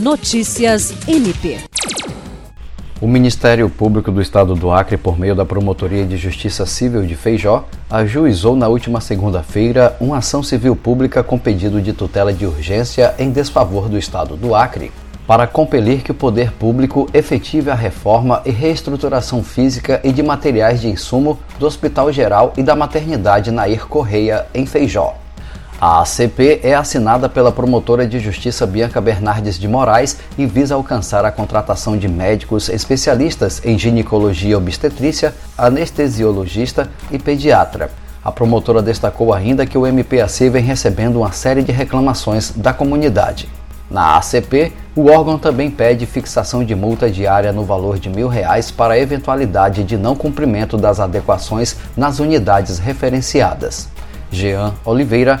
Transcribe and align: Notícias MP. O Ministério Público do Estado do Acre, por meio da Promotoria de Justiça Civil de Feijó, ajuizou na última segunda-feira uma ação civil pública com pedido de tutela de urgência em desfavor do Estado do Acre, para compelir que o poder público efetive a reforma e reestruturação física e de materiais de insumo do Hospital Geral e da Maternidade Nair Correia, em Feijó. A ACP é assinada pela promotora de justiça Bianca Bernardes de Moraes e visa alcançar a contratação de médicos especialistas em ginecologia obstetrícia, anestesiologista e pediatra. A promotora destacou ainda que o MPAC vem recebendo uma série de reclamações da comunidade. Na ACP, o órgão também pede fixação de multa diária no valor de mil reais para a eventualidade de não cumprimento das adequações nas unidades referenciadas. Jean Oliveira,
Notícias 0.00 0.94
MP. 1.08 1.58
O 3.00 3.08
Ministério 3.08 3.68
Público 3.68 4.12
do 4.12 4.22
Estado 4.22 4.54
do 4.54 4.70
Acre, 4.70 4.96
por 4.96 5.18
meio 5.18 5.34
da 5.34 5.44
Promotoria 5.44 6.06
de 6.06 6.16
Justiça 6.16 6.64
Civil 6.64 7.04
de 7.04 7.16
Feijó, 7.16 7.64
ajuizou 7.90 8.54
na 8.54 8.68
última 8.68 9.00
segunda-feira 9.00 9.96
uma 10.00 10.18
ação 10.18 10.40
civil 10.40 10.76
pública 10.76 11.24
com 11.24 11.36
pedido 11.36 11.82
de 11.82 11.92
tutela 11.92 12.32
de 12.32 12.46
urgência 12.46 13.12
em 13.18 13.32
desfavor 13.32 13.88
do 13.88 13.98
Estado 13.98 14.36
do 14.36 14.54
Acre, 14.54 14.92
para 15.26 15.48
compelir 15.48 16.02
que 16.02 16.12
o 16.12 16.14
poder 16.14 16.52
público 16.52 17.08
efetive 17.12 17.68
a 17.68 17.74
reforma 17.74 18.40
e 18.46 18.52
reestruturação 18.52 19.42
física 19.42 20.00
e 20.04 20.12
de 20.12 20.22
materiais 20.22 20.80
de 20.80 20.86
insumo 20.86 21.40
do 21.58 21.66
Hospital 21.66 22.12
Geral 22.12 22.52
e 22.56 22.62
da 22.62 22.76
Maternidade 22.76 23.50
Nair 23.50 23.84
Correia, 23.88 24.46
em 24.54 24.64
Feijó. 24.64 25.16
A 25.80 26.00
ACP 26.00 26.58
é 26.64 26.74
assinada 26.74 27.28
pela 27.28 27.52
promotora 27.52 28.04
de 28.04 28.18
justiça 28.18 28.66
Bianca 28.66 29.00
Bernardes 29.00 29.56
de 29.56 29.68
Moraes 29.68 30.16
e 30.36 30.44
visa 30.44 30.74
alcançar 30.74 31.24
a 31.24 31.30
contratação 31.30 31.96
de 31.96 32.08
médicos 32.08 32.68
especialistas 32.68 33.64
em 33.64 33.78
ginecologia 33.78 34.58
obstetrícia, 34.58 35.32
anestesiologista 35.56 36.90
e 37.12 37.18
pediatra. 37.18 37.92
A 38.24 38.32
promotora 38.32 38.82
destacou 38.82 39.32
ainda 39.32 39.64
que 39.64 39.78
o 39.78 39.86
MPAC 39.86 40.48
vem 40.50 40.64
recebendo 40.64 41.20
uma 41.20 41.30
série 41.30 41.62
de 41.62 41.70
reclamações 41.70 42.50
da 42.56 42.72
comunidade. 42.72 43.48
Na 43.88 44.16
ACP, 44.16 44.72
o 44.96 45.08
órgão 45.08 45.38
também 45.38 45.70
pede 45.70 46.06
fixação 46.06 46.64
de 46.64 46.74
multa 46.74 47.08
diária 47.08 47.52
no 47.52 47.62
valor 47.62 48.00
de 48.00 48.10
mil 48.10 48.26
reais 48.26 48.72
para 48.72 48.94
a 48.94 48.98
eventualidade 48.98 49.84
de 49.84 49.96
não 49.96 50.16
cumprimento 50.16 50.76
das 50.76 50.98
adequações 50.98 51.76
nas 51.96 52.18
unidades 52.18 52.80
referenciadas. 52.80 53.88
Jean 54.30 54.74
Oliveira, 54.84 55.40